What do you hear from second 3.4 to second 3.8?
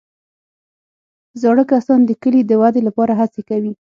کوي